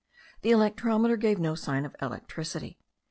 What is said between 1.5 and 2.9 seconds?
sign of electricity.